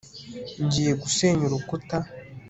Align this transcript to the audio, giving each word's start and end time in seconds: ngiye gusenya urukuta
ngiye 0.65 0.91
gusenya 1.01 1.43
urukuta 1.45 1.95